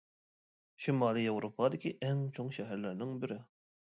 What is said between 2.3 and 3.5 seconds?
چوڭ شەھەرلەرنىڭ بىرى.